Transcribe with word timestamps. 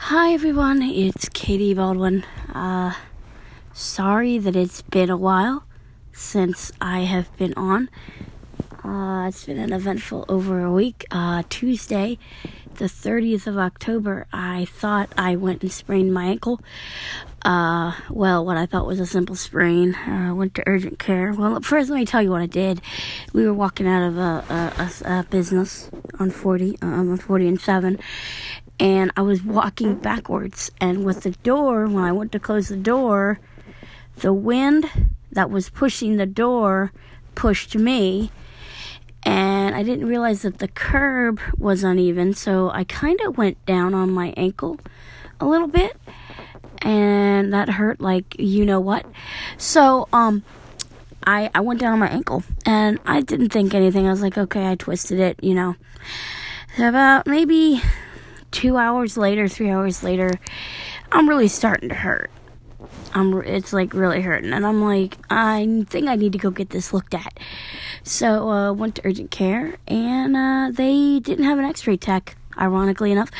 Hi 0.00 0.32
everyone, 0.32 0.80
it's 0.80 1.28
Katie 1.28 1.74
Baldwin. 1.74 2.24
Uh, 2.54 2.94
sorry 3.72 4.38
that 4.38 4.54
it's 4.54 4.80
been 4.80 5.10
a 5.10 5.16
while 5.16 5.64
since 6.12 6.70
I 6.80 7.00
have 7.00 7.36
been 7.36 7.52
on. 7.54 7.90
Uh, 8.82 9.26
it's 9.26 9.44
been 9.44 9.58
an 9.58 9.72
eventful 9.72 10.24
over 10.28 10.62
a 10.64 10.72
week. 10.72 11.04
Uh, 11.10 11.42
Tuesday, 11.50 12.16
the 12.76 12.84
30th 12.84 13.48
of 13.48 13.58
October, 13.58 14.26
I 14.32 14.66
thought 14.66 15.12
I 15.18 15.34
went 15.34 15.62
and 15.62 15.72
sprained 15.72 16.14
my 16.14 16.26
ankle. 16.26 16.60
Uh, 17.42 17.92
well, 18.08 18.46
what 18.46 18.56
I 18.56 18.66
thought 18.66 18.86
was 18.86 19.00
a 19.00 19.06
simple 19.06 19.34
sprain. 19.34 19.96
I 19.96 20.28
uh, 20.28 20.34
went 20.34 20.54
to 20.54 20.62
urgent 20.66 21.00
care. 21.00 21.32
Well, 21.32 21.60
first, 21.60 21.90
let 21.90 21.98
me 21.98 22.06
tell 22.06 22.22
you 22.22 22.30
what 22.30 22.40
I 22.40 22.46
did. 22.46 22.80
We 23.32 23.44
were 23.44 23.52
walking 23.52 23.88
out 23.88 24.06
of 24.06 24.16
a, 24.16 24.44
a, 24.48 25.10
a, 25.10 25.18
a 25.18 25.22
business 25.24 25.90
on 26.20 26.30
40, 26.30 26.78
um, 26.82 27.10
on 27.10 27.16
40 27.16 27.48
and 27.48 27.60
7, 27.60 27.98
and 28.80 29.10
I 29.16 29.22
was 29.22 29.42
walking 29.42 29.96
backwards. 29.96 30.70
And 30.80 31.04
with 31.04 31.22
the 31.22 31.30
door, 31.30 31.86
when 31.86 32.04
I 32.04 32.12
went 32.12 32.32
to 32.32 32.38
close 32.38 32.68
the 32.68 32.76
door, 32.76 33.40
the 34.16 34.32
wind 34.32 34.90
that 35.32 35.50
was 35.50 35.70
pushing 35.70 36.16
the 36.16 36.26
door 36.26 36.92
pushed 37.34 37.76
me. 37.76 38.30
And 39.24 39.74
I 39.74 39.82
didn't 39.82 40.06
realize 40.06 40.42
that 40.42 40.58
the 40.58 40.68
curb 40.68 41.40
was 41.58 41.82
uneven, 41.82 42.34
so 42.34 42.70
I 42.70 42.84
kind 42.84 43.20
of 43.22 43.36
went 43.36 43.64
down 43.66 43.92
on 43.92 44.10
my 44.10 44.32
ankle 44.36 44.78
a 45.40 45.46
little 45.46 45.68
bit, 45.68 45.96
and 46.82 47.52
that 47.52 47.68
hurt 47.68 48.00
like 48.00 48.38
you 48.38 48.64
know 48.64 48.80
what. 48.80 49.04
So, 49.58 50.08
um, 50.12 50.44
I 51.26 51.50
I 51.54 51.60
went 51.60 51.80
down 51.80 51.92
on 51.92 51.98
my 51.98 52.08
ankle, 52.08 52.42
and 52.64 52.98
I 53.04 53.20
didn't 53.20 53.50
think 53.50 53.74
anything. 53.74 54.06
I 54.06 54.10
was 54.10 54.22
like, 54.22 54.38
okay, 54.38 54.68
I 54.68 54.76
twisted 54.76 55.18
it, 55.18 55.42
you 55.42 55.54
know. 55.54 55.76
About 56.78 57.26
maybe 57.26 57.82
two 58.50 58.76
hours 58.76 59.16
later, 59.16 59.48
three 59.48 59.70
hours 59.70 60.02
later, 60.02 60.30
I'm 61.12 61.28
really 61.28 61.48
starting 61.48 61.88
to 61.88 61.94
hurt. 61.94 62.30
I'm, 63.14 63.40
it's 63.42 63.72
like 63.72 63.94
really 63.94 64.20
hurting, 64.20 64.52
and 64.52 64.66
I'm 64.66 64.82
like, 64.82 65.16
I 65.30 65.84
think 65.88 66.08
I 66.08 66.16
need 66.16 66.32
to 66.32 66.38
go 66.38 66.50
get 66.50 66.70
this 66.70 66.92
looked 66.92 67.14
at. 67.14 67.38
So 68.02 68.48
uh, 68.50 68.72
went 68.72 68.96
to 68.96 69.02
urgent 69.04 69.30
care, 69.30 69.76
and 69.86 70.36
uh, 70.36 70.70
they 70.72 71.20
didn't 71.20 71.44
have 71.44 71.58
an 71.58 71.64
X-ray 71.64 71.96
tech. 71.96 72.36
Ironically 72.60 73.12
enough, 73.12 73.30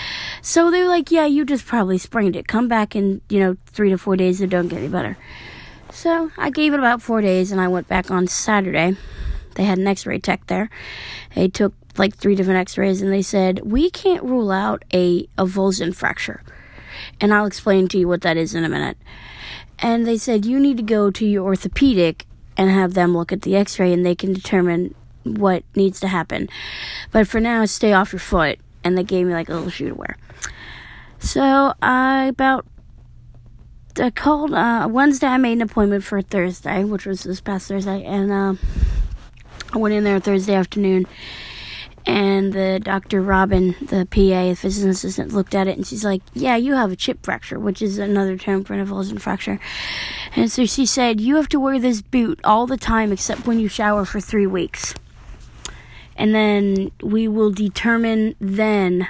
so 0.42 0.70
they 0.70 0.80
were 0.80 0.88
like, 0.88 1.11
"Yeah, 1.11 1.27
you 1.27 1.44
just 1.44 1.66
probably 1.66 1.98
sprained 1.98 2.36
it. 2.36 2.46
Come 2.46 2.68
back 2.68 2.94
in, 2.94 3.20
you 3.28 3.40
know, 3.40 3.56
three 3.66 3.90
to 3.90 3.98
four 3.98 4.16
days. 4.16 4.40
It 4.40 4.48
don't 4.48 4.68
get 4.68 4.78
any 4.78 4.86
better." 4.86 5.16
So 5.90 6.30
I 6.38 6.50
gave 6.50 6.72
it 6.72 6.78
about 6.78 7.02
four 7.02 7.20
days, 7.20 7.50
and 7.50 7.61
I 7.61 7.66
went 7.66 7.88
back 7.88 8.12
on 8.12 8.28
Saturday. 8.28 8.96
They 9.56 9.64
had 9.64 9.78
an 9.78 9.88
X-ray 9.88 10.20
tech 10.20 10.46
there. 10.46 10.70
They 11.34 11.48
took 11.48 11.74
like 11.98 12.16
three 12.16 12.34
different 12.34 12.60
x-rays 12.60 13.02
and 13.02 13.12
they 13.12 13.22
said 13.22 13.60
we 13.60 13.91
can't 13.91 14.22
rule 14.22 14.50
out 14.50 14.84
a 14.92 15.27
avulsion 15.36 15.94
fracture. 15.94 16.42
And 17.20 17.32
i'll 17.32 17.46
explain 17.46 17.88
to 17.88 17.98
you 17.98 18.08
what 18.08 18.22
that 18.22 18.36
is 18.36 18.55
in 18.55 18.64
a 18.64 18.68
minute. 18.68 18.98
And 19.78 20.06
they 20.06 20.18
said 20.18 20.44
you 20.44 20.58
need 20.58 20.77
to 20.78 20.82
go 20.82 21.10
to 21.10 21.27
your 21.27 21.44
orthopedic 21.44 22.27
and 22.56 22.70
have 22.70 22.94
them 22.94 23.16
look 23.16 23.32
at 23.32 23.42
the 23.42 23.56
x-ray 23.56 23.92
and 23.92 24.05
they 24.05 24.14
can 24.14 24.32
determine 24.32 24.94
what 25.24 25.62
needs 25.74 26.00
to 26.00 26.08
happen. 26.08 26.48
But 27.12 27.28
for 27.28 27.40
now 27.40 27.64
stay 27.64 27.92
off 27.92 28.12
your 28.12 28.20
foot. 28.20 28.58
And 28.84 28.96
they 28.96 29.02
gave 29.02 29.27
me 29.27 29.34
like 29.34 29.48
a 29.48 29.55
little 29.55 29.70
shoe 29.70 29.88
to 29.88 29.94
wear. 29.94 30.16
So 31.18 31.74
i 31.83 32.27
about 32.27 32.64
I 34.00 34.10
called 34.10 34.55
uh, 34.55 34.86
Wednesday. 34.88 35.27
I 35.27 35.38
made 35.38 35.55
an 35.55 35.62
appointment 35.62 36.05
for 36.05 36.22
Thursday, 36.22 36.84
which 36.84 37.05
was 37.05 37.24
this 37.24 37.40
past 37.40 37.66
Thursday, 37.66 38.05
and 38.05 38.30
uh, 38.30 38.55
I 39.72 39.78
went 39.78 39.94
in 39.94 40.05
there 40.05 40.20
Thursday 40.20 40.55
afternoon 40.55 41.06
and 42.09 42.55
the 42.55 42.81
Dr. 42.83 43.20
Robin, 43.20 43.77
the 43.83 44.06
PA, 44.11 44.48
the 44.48 44.55
physician 44.55 44.89
assistant, 44.89 45.34
looked 45.34 45.55
at 45.55 45.69
it 45.69 45.77
and 45.77 45.87
she's 45.87 46.05
like, 46.05 46.23
Yeah, 46.33 46.56
you 46.56 46.75
have 46.75 46.91
a 46.91 46.97
chip 46.97 47.23
fracture, 47.23 47.59
which 47.59 47.83
is 47.83 47.98
another 47.98 48.39
term 48.39 48.64
for 48.64 48.73
an 48.73 48.84
avulsion 48.84 49.20
fracture. 49.20 49.61
And 50.34 50.51
so 50.51 50.64
she 50.64 50.86
said, 50.86 51.20
You 51.20 51.36
have 51.36 51.51
to 51.51 51.61
wear 51.61 51.79
this 51.79 52.01
boot 52.01 52.41
all 52.42 52.67
the 52.67 52.79
time 52.79 53.12
except 53.12 53.47
when 53.47 53.61
you 53.61 53.68
shower 53.68 54.07
for 54.07 54.20
three 54.20 54.47
weeks. 54.47 54.95
And 56.17 56.35
then 56.35 56.91
we 57.02 57.29
will 57.29 57.52
determine 57.52 58.35
then 58.41 59.07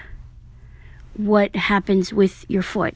what 1.16 1.54
happens 1.54 2.12
with 2.12 2.44
your 2.48 2.62
foot. 2.62 2.94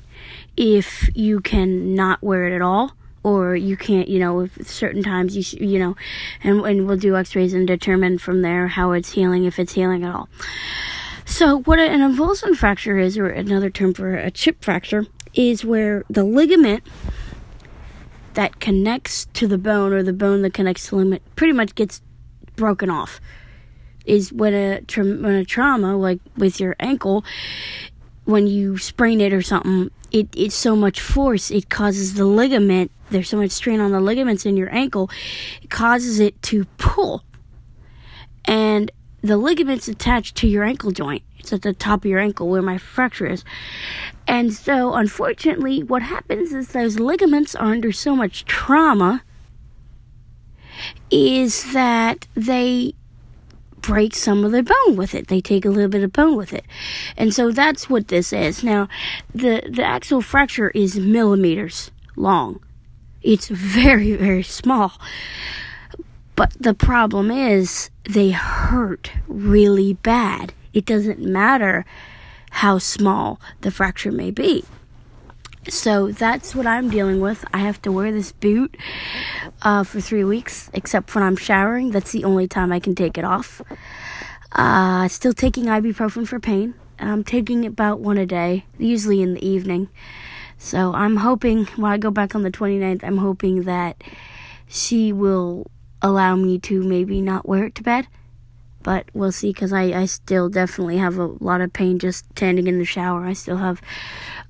If 0.57 1.09
you 1.15 1.41
can 1.41 1.95
not 1.95 2.23
wear 2.23 2.47
it 2.47 2.55
at 2.55 2.61
all, 2.61 2.93
or 3.23 3.55
you 3.55 3.77
can't, 3.77 4.09
you 4.09 4.19
know, 4.19 4.41
if 4.41 4.67
certain 4.67 5.03
times 5.03 5.37
you, 5.37 5.43
sh- 5.43 5.55
you 5.55 5.79
know, 5.79 5.97
and, 6.43 6.61
and 6.67 6.87
we'll 6.87 6.97
do 6.97 7.17
x-rays 7.17 7.55
and 7.55 7.67
determine 7.67 8.19
from 8.19 8.43
there 8.43 8.69
how 8.69 8.93
it's 8.93 9.13
healing, 9.13 9.45
if 9.45 9.59
it's 9.59 9.75
healing 9.75 10.05
at 10.05 10.15
all. 10.15 10.29
So 11.25 11.61
what 11.61 11.79
an 11.79 12.01
avulsion 12.01 12.57
fracture 12.57 12.99
is, 12.99 13.17
or 13.17 13.29
another 13.29 13.71
term 13.71 13.95
for 13.95 14.17
a 14.17 14.31
chip 14.31 14.63
fracture, 14.63 15.07
is 15.35 15.65
where 15.65 16.05
the 16.11 16.25
ligament 16.25 16.83
that 18.35 18.61
connects 18.61 19.27
to 19.35 19.47
the 19.47 19.59
bone 19.59 19.93
or 19.93 20.03
the 20.03 20.13
bone 20.13 20.43
that 20.43 20.53
connects 20.53 20.85
to 20.85 20.91
the 20.91 20.97
ligament 20.97 21.23
pretty 21.37 21.53
much 21.53 21.75
gets 21.75 22.03
broken 22.57 22.91
off. 22.91 23.21
Is 24.05 24.33
when 24.33 24.53
a, 24.53 24.81
tra- 24.81 25.05
when 25.05 25.35
a 25.35 25.45
trauma, 25.45 25.97
like 25.97 26.19
with 26.37 26.59
your 26.59 26.75
ankle, 26.81 27.25
when 28.25 28.47
you 28.49 28.77
sprain 28.79 29.21
it 29.21 29.33
or 29.33 29.43
something, 29.43 29.91
it, 30.11 30.29
it's 30.37 30.57
so 30.57 30.75
much 30.75 31.01
force, 31.01 31.51
it 31.51 31.71
causes 31.71 32.15
the 32.15 32.25
ligament, 32.25 32.91
there's 33.13 33.29
so 33.29 33.37
much 33.37 33.51
strain 33.51 33.81
on 33.81 33.93
the 33.93 34.01
ligaments 34.01 34.45
in 34.47 34.57
your 34.57 34.73
ankle, 34.75 35.11
it 35.63 35.71
causes 35.71 36.21
it 36.21 36.41
to 36.43 36.65
pull. 36.79 37.25
And 38.45 38.91
the 39.23 39.37
ligament's 39.37 39.87
attached 39.87 40.37
to 40.39 40.49
your 40.49 40.65
ankle 40.65 40.91
joint. 40.91 41.23
It's 41.39 41.53
at 41.53 41.63
the 41.63 41.73
top 41.73 42.05
of 42.05 42.11
your 42.11 42.19
ankle 42.21 42.49
where 42.49 42.63
my 42.63 42.79
fracture 42.79 43.27
is. 43.27 43.45
And 44.27 44.53
so, 44.53 44.95
unfortunately, 44.95 45.83
what 45.83 46.03
happens 46.03 46.53
is 46.53 46.69
those 46.69 46.99
ligaments 46.99 47.55
are 47.55 47.73
under 47.73 47.93
so 47.93 48.17
much 48.17 48.45
trauma 48.45 49.23
is 51.11 51.73
that 51.73 52.27
they 52.35 52.95
break 53.81 54.15
some 54.15 54.45
of 54.45 54.53
the 54.53 54.63
bone 54.63 54.97
with 54.97 55.15
it. 55.15 55.29
They 55.29 55.41
take 55.41 55.65
a 55.65 55.71
little 55.71 55.91
bit 55.91 56.05
of 56.05 56.13
bone 56.13 56.37
with 56.37 56.53
it. 56.53 56.65
And 57.17 57.35
so 57.35 57.51
that's 57.51 57.91
what 57.91 58.09
this 58.09 58.33
is. 58.33 58.65
Now, 58.65 58.89
the, 59.35 59.63
the 59.69 59.85
actual 59.85 60.23
fracture 60.23 60.71
is 60.71 60.99
millimeters 60.99 61.91
long. 62.17 62.61
It's 63.23 63.49
very, 63.49 64.15
very 64.17 64.43
small. 64.43 64.93
But 66.35 66.55
the 66.59 66.75
problem 66.75 67.31
is 67.31 67.91
they 68.05 68.31
hurt 68.31 69.11
really 69.29 69.95
bad. 69.95 70.55
It 70.73 70.87
doesn't 70.87 71.21
matter 71.21 71.85
how 72.51 72.79
small 72.79 73.41
the 73.61 73.71
fracture 73.71 74.13
may 74.13 74.31
be. 74.31 74.65
So 75.69 76.11
that's 76.11 76.55
what 76.55 76.67
I'm 76.67 76.91
dealing 76.91 77.21
with. 77.21 77.45
I 77.55 77.59
have 77.59 77.81
to 77.83 77.93
wear 77.93 78.11
this 78.11 78.33
boot 78.33 78.77
uh, 79.63 79.85
for 79.85 80.01
three 80.01 80.25
weeks, 80.25 80.69
except 80.73 81.15
when 81.15 81.23
I'm 81.23 81.37
showering. 81.37 81.93
That's 81.93 82.11
the 82.11 82.25
only 82.25 82.49
time 82.49 82.73
I 82.73 82.81
can 82.81 82.95
take 82.95 83.17
it 83.17 83.25
off. 83.25 83.63
Uh, 84.51 85.07
still 85.09 85.33
taking 85.33 85.67
ibuprofen 85.67 86.27
for 86.27 86.41
pain. 86.41 86.75
And 86.99 87.11
I'm 87.11 87.25
taking 87.25 87.65
about 87.65 88.01
one 88.01 88.19
a 88.19 88.27
day, 88.27 88.65
usually 88.79 89.23
in 89.23 89.35
the 89.35 89.47
evening. 89.47 89.89
So 90.63 90.95
I'm 90.95 91.17
hoping 91.17 91.67
when 91.75 91.91
I 91.91 91.99
go 91.99 92.13
back 92.13 92.37
on 92.37 92.45
the 92.45 92.51
29th, 92.51 93.03
I'm 93.03 93.19
hoping 93.19 93.65
that 93.65 94.01
she 94.69 95.13
will 95.13 95.69
allow 96.01 96.37
me 96.37 96.61
to 96.61 96.85
maybe 96.85 97.21
not 97.21 97.49
wear 97.49 97.65
it 97.65 97.75
to 97.75 97.83
bed. 97.83 98.07
But 98.85 99.07
we'll 99.13 99.33
see 99.33 99.53
because 99.53 99.73
I, 99.73 99.83
I 99.93 100.05
still 100.07 100.49
definitely 100.49 100.99
have 100.99 101.19
a 101.19 101.27
lot 101.27 101.63
of 101.63 101.73
pain 101.73 101.99
just 101.99 102.27
standing 102.31 102.69
in 102.69 102.79
the 102.79 102.85
shower. 102.85 103.25
I 103.25 103.33
still 103.33 103.57
have 103.57 103.83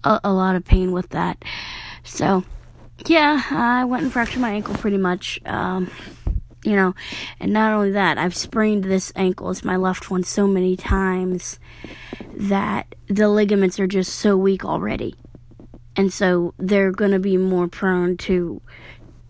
a, 0.05 0.21
a 0.23 0.33
lot 0.34 0.55
of 0.55 0.67
pain 0.67 0.93
with 0.93 1.09
that. 1.09 1.43
So, 2.05 2.44
yeah, 3.06 3.43
I 3.50 3.87
went 3.87 4.05
and 4.05 4.12
fractured 4.12 4.43
my 4.43 4.50
ankle 4.50 4.75
pretty 4.75 4.99
much. 4.99 5.41
Um, 5.47 5.91
you 6.62 6.77
know, 6.77 6.94
and 7.41 7.55
not 7.55 7.73
only 7.73 7.91
that, 7.93 8.19
I've 8.19 8.37
sprained 8.37 8.84
this 8.84 9.12
ankle, 9.17 9.50
it's 9.50 9.65
my 9.65 9.77
left 9.77 10.11
one, 10.11 10.25
so 10.25 10.47
many 10.47 10.77
times 10.77 11.59
that 12.34 12.94
the 13.09 13.31
ligaments 13.31 13.81
are 13.81 13.87
just 13.87 14.15
so 14.15 14.37
weak 14.37 14.62
already. 14.62 15.17
And 15.97 16.12
so 16.12 16.55
they're 16.59 16.93
going 16.93 17.11
to 17.11 17.19
be 17.19 17.37
more 17.37 17.69
prone 17.69 18.17
to, 18.19 18.61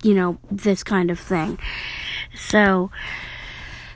you 0.02 0.14
know, 0.14 0.38
this 0.50 0.82
kind 0.84 1.10
of 1.10 1.18
thing. 1.18 1.58
So, 2.34 2.90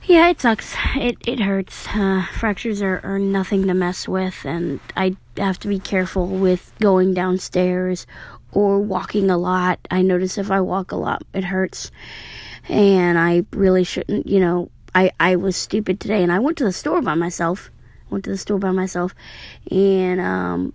yeah, 0.07 0.29
it 0.29 0.41
sucks. 0.41 0.77
It 0.95 1.17
it 1.27 1.41
hurts. 1.41 1.89
Uh, 1.89 2.27
fractures 2.39 2.81
are, 2.81 3.01
are 3.03 3.19
nothing 3.19 3.67
to 3.67 3.75
mess 3.75 4.07
with, 4.07 4.45
and 4.45 4.79
I 4.97 5.17
have 5.37 5.59
to 5.61 5.69
be 5.69 5.81
careful 5.81 6.29
with 6.29 6.73
going 6.81 7.13
downstairs 7.13 8.07
or 8.53 8.79
walking 8.79 9.31
a 9.31 9.37
lot. 9.37 9.81
I 9.91 10.03
notice 10.03 10.39
if 10.39 10.51
I 10.51 10.61
walk 10.61 10.93
a 10.93 10.97
lot, 10.97 11.25
it 11.35 11.45
hurts, 11.45 11.91
and 12.69 13.19
I 13.19 13.45
really 13.51 13.83
shouldn't. 13.83 14.29
You 14.29 14.39
know, 14.39 14.71
I 14.95 15.11
I 15.19 15.37
was 15.37 15.57
stupid 15.57 15.99
today, 15.99 16.23
and 16.23 16.31
I 16.31 16.39
went 16.39 16.59
to 16.59 16.65
the 16.65 16.73
store 16.73 17.03
by 17.03 17.15
myself. 17.15 17.71
Went 18.09 18.23
to 18.25 18.31
the 18.31 18.39
store 18.39 18.59
by 18.59 18.71
myself, 18.71 19.13
and 19.73 20.21
um, 20.21 20.73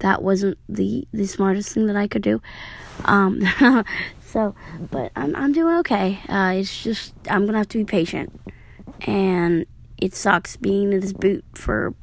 that 0.00 0.22
wasn't 0.22 0.58
the 0.68 1.06
the 1.12 1.26
smartest 1.26 1.72
thing 1.72 1.86
that 1.86 1.96
I 1.96 2.06
could 2.06 2.22
do. 2.22 2.40
Um, 3.04 3.42
so, 4.20 4.54
but 4.90 5.12
I'm 5.16 5.34
I'm 5.36 5.52
doing 5.52 5.76
okay. 5.78 6.20
Uh, 6.28 6.54
it's 6.56 6.82
just 6.82 7.14
I'm 7.28 7.46
gonna 7.46 7.58
have 7.58 7.68
to 7.68 7.78
be 7.78 7.84
patient 7.84 8.32
and 9.02 9.66
it 9.98 10.14
sucks 10.14 10.56
being 10.56 10.92
in 10.92 11.00
this 11.00 11.12
boot 11.12 11.44
for 11.54 11.94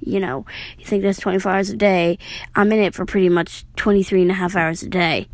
You 0.00 0.20
know, 0.20 0.44
you 0.78 0.84
think 0.84 1.02
that's 1.02 1.20
24 1.20 1.52
hours 1.52 1.70
a 1.70 1.76
day. 1.76 2.18
I'm 2.54 2.72
in 2.72 2.80
it 2.80 2.94
for 2.94 3.06
pretty 3.06 3.28
much 3.28 3.64
23 3.76 4.22
and 4.22 4.30
a 4.30 4.34
half 4.34 4.56
hours 4.56 4.82
a 4.82 4.88
day. 4.88 5.28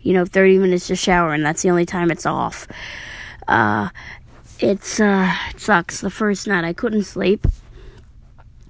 You 0.00 0.12
know, 0.12 0.24
30 0.24 0.58
minutes 0.58 0.86
to 0.88 0.96
shower, 0.96 1.32
and 1.32 1.44
that's 1.44 1.62
the 1.62 1.70
only 1.70 1.86
time 1.86 2.10
it's 2.10 2.26
off. 2.26 2.66
Uh, 3.48 3.88
it's, 4.58 5.00
uh, 5.00 5.32
it 5.50 5.60
sucks. 5.60 6.00
The 6.00 6.10
first 6.10 6.46
night 6.46 6.64
I 6.64 6.72
couldn't 6.72 7.04
sleep 7.04 7.46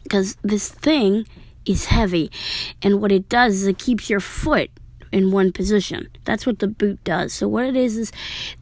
because 0.02 0.37
this 0.43 0.70
thing 0.70 1.26
is 1.67 1.87
heavy, 1.87 2.31
and 2.82 3.00
what 3.00 3.12
it 3.12 3.29
does 3.29 3.55
is 3.55 3.67
it 3.67 3.79
keeps 3.79 4.11
your 4.11 4.20
foot 4.20 4.70
in 5.12 5.31
one 5.31 5.53
position. 5.53 6.09
That's 6.25 6.47
what 6.47 6.59
the 6.59 6.67
boot 6.67 7.05
does. 7.05 7.32
So 7.32 7.47
what 7.47 7.67
it 7.67 7.76
is 7.76 7.97
is 7.97 8.12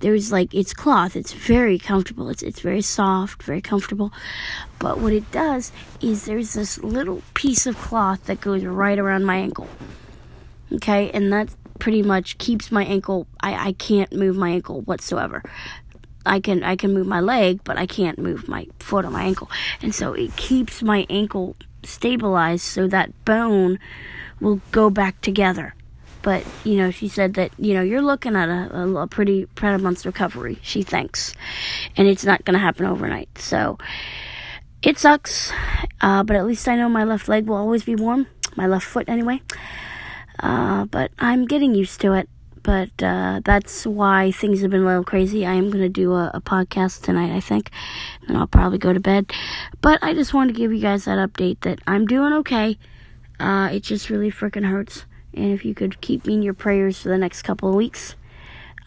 there's 0.01 0.33
like 0.33 0.53
it's 0.53 0.75
cloth. 0.75 1.17
It's 1.17 1.33
very 1.33 1.79
comfortable. 1.79 2.29
It's 2.29 2.43
it's 2.43 2.61
very 2.61 2.83
soft, 2.83 3.43
very 3.45 3.63
comfortable. 3.63 4.13
But 4.79 4.99
what 4.99 5.13
it 5.13 5.31
does 5.31 5.73
is 6.01 6.25
there's 6.25 6.55
this 6.55 6.79
little 6.79 7.23
piece 7.35 7.67
of 7.67 7.79
cloth 7.79 8.25
that 8.27 8.41
goes 8.41 8.65
right 8.65 8.99
around 8.99 9.25
my 9.25 9.37
ankle. 9.37 9.69
Okay, 10.73 11.11
and 11.13 11.33
that 11.33 11.51
pretty 11.79 12.03
much 12.03 12.37
keeps 12.37 12.71
my 12.71 12.85
ankle 12.85 13.27
I, 13.41 13.69
I 13.69 13.73
can't 13.73 14.13
move 14.13 14.37
my 14.37 14.51
ankle 14.51 14.83
whatsoever. 14.83 15.43
I 16.27 16.41
can 16.41 16.63
I 16.63 16.77
can 16.77 16.93
move 16.93 17.07
my 17.07 17.21
leg, 17.21 17.63
but 17.65 17.79
I 17.79 17.87
can't 17.87 18.19
move 18.19 18.49
my 18.49 18.67
foot 18.81 19.05
or 19.05 19.11
my 19.11 19.23
ankle. 19.23 19.49
And 19.81 19.95
so 19.95 20.13
it 20.13 20.37
keeps 20.37 20.83
my 20.83 21.07
ankle 21.09 21.57
stabilized 21.83 22.65
so 22.65 22.87
that 22.89 23.25
bone 23.25 23.79
will 24.41 24.61
go 24.73 24.91
back 24.91 25.21
together. 25.21 25.75
But, 26.23 26.45
you 26.65 26.77
know, 26.77 26.91
she 26.91 27.09
said 27.09 27.35
that, 27.35 27.51
you 27.59 27.73
know, 27.73 27.81
you're 27.81 28.03
looking 28.03 28.37
at 28.37 28.49
a, 28.49 28.77
a, 28.77 28.95
a 29.03 29.07
pretty, 29.07 29.47
pretty 29.47 29.83
month's 29.83 30.05
recovery, 30.05 30.59
she 30.63 30.83
thinks. 30.83 31.35
And 31.97 32.07
it's 32.07 32.25
not 32.25 32.45
going 32.45 32.55
to 32.55 32.61
happen 32.61 32.85
overnight. 32.85 33.39
So, 33.39 33.79
it 34.83 34.99
sucks. 34.99 35.53
Uh, 36.01 36.23
but 36.23 36.37
at 36.37 36.47
least 36.47 36.69
I 36.69 36.77
know 36.77 36.89
my 36.89 37.05
left 37.05 37.29
leg 37.29 37.47
will 37.47 37.57
always 37.57 37.85
be 37.85 37.95
warm. 37.95 38.27
My 38.57 38.67
left 38.67 38.87
foot, 38.87 39.09
anyway. 39.09 39.41
Uh, 40.39 40.85
but 40.87 41.11
I'm 41.19 41.47
getting 41.47 41.75
used 41.75 42.01
to 42.03 42.13
it. 42.13 42.29
But 42.63 43.03
uh, 43.03 43.41
that's 43.45 43.87
why 43.87 44.33
things 44.33 44.61
have 44.61 44.71
been 44.71 44.83
a 44.83 44.87
little 44.87 45.05
crazy. 45.05 45.47
I 45.47 45.55
am 45.55 45.71
going 45.71 45.83
to 45.83 45.89
do 45.89 46.13
a, 46.13 46.31
a, 46.35 46.41
podcast 46.41 47.03
tonight, 47.03 47.35
I 47.35 47.41
think. 47.41 47.71
And 48.29 48.37
I'll 48.37 48.47
probably 48.47 48.79
go 48.79 48.93
to 48.93 49.01
bed. 49.01 49.33
But 49.81 49.99
I 50.03 50.13
just 50.13 50.35
wanted 50.35 50.55
to 50.55 50.59
give 50.59 50.73
you 50.73 50.81
guys 50.81 51.07
that 51.07 51.19
update 51.19 51.61
that 51.61 51.81
I'm 51.87 52.07
doing 52.07 52.33
okay. 52.35 52.79
Uh, 53.39 53.71
it 53.73 53.83
just 53.83 54.11
really 54.11 54.31
freaking 54.31 54.67
hurts. 54.69 55.07
And 55.33 55.53
if 55.53 55.65
you 55.65 55.75
could 55.75 56.01
keep 56.01 56.27
me 56.27 56.35
in 56.35 56.43
your 56.43 56.55
prayers 56.55 57.01
for 57.01 57.09
the 57.09 57.19
next 57.19 57.43
couple 57.43 57.69
of 57.69 57.75
weeks, 57.75 58.17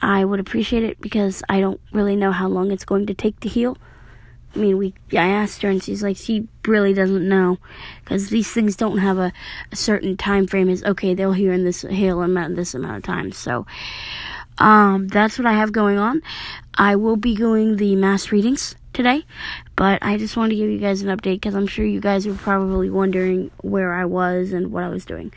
I 0.01 0.25
would 0.25 0.39
appreciate 0.39 0.83
it 0.83 0.99
because 1.01 1.41
I 1.49 1.59
don't 1.59 1.79
really 1.91 2.15
know 2.15 2.31
how 2.31 2.47
long 2.47 2.71
it's 2.71 2.85
going 2.85 3.07
to 3.07 3.13
take 3.13 3.39
to 3.39 3.49
heal. 3.49 3.77
I 4.55 4.59
mean, 4.59 4.77
we 4.77 4.93
I 5.13 5.27
asked 5.27 5.61
her 5.63 5.69
and 5.69 5.83
she's 5.83 6.03
like 6.03 6.17
she 6.17 6.47
really 6.67 6.93
doesn't 6.93 7.27
know 7.27 7.57
because 8.03 8.29
these 8.29 8.51
things 8.51 8.75
don't 8.75 8.99
have 8.99 9.17
a, 9.17 9.33
a 9.71 9.75
certain 9.75 10.15
time 10.15 10.47
frame. 10.47 10.69
Is 10.69 10.83
okay, 10.83 11.13
they'll 11.13 11.33
hear 11.33 11.53
in 11.53 11.63
this 11.63 11.81
heal 11.81 12.21
amount 12.21 12.55
this 12.55 12.75
amount 12.75 12.97
of 12.97 13.03
time. 13.03 13.31
So, 13.31 13.65
um, 14.59 15.07
that's 15.07 15.37
what 15.39 15.47
I 15.47 15.53
have 15.53 15.71
going 15.71 15.97
on. 15.97 16.21
I 16.75 16.95
will 16.95 17.17
be 17.17 17.35
doing 17.35 17.77
the 17.77 17.95
mass 17.95 18.31
readings 18.31 18.75
today, 18.93 19.25
but 19.75 19.99
I 20.01 20.17
just 20.17 20.37
wanted 20.37 20.51
to 20.51 20.55
give 20.55 20.69
you 20.69 20.79
guys 20.79 21.01
an 21.01 21.15
update 21.15 21.35
because 21.35 21.55
I'm 21.55 21.67
sure 21.67 21.85
you 21.85 21.99
guys 21.99 22.27
are 22.27 22.35
probably 22.35 22.89
wondering 22.89 23.51
where 23.61 23.93
I 23.93 24.05
was 24.05 24.51
and 24.51 24.71
what 24.71 24.83
I 24.83 24.89
was 24.89 25.05
doing. 25.05 25.33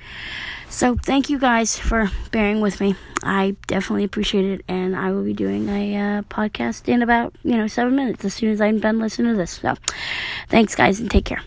So, 0.68 0.96
thank 0.96 1.30
you 1.30 1.38
guys 1.38 1.78
for 1.78 2.10
bearing 2.32 2.60
with 2.60 2.80
me. 2.80 2.96
I 3.22 3.56
definitely 3.66 4.04
appreciate 4.04 4.44
it, 4.44 4.64
and 4.68 4.96
I 4.96 5.12
will 5.12 5.22
be 5.22 5.32
doing 5.32 5.68
a 5.68 5.96
uh, 5.96 6.22
podcast 6.22 6.88
in 6.88 7.02
about, 7.02 7.34
you 7.44 7.56
know, 7.56 7.66
seven 7.66 7.94
minutes 7.94 8.24
as 8.24 8.34
soon 8.34 8.50
as 8.50 8.60
I'm 8.60 8.80
done 8.80 8.98
listening 8.98 9.32
to 9.32 9.38
this. 9.38 9.52
So, 9.52 9.74
thanks, 10.48 10.74
guys, 10.74 11.00
and 11.00 11.10
take 11.10 11.24
care. 11.24 11.42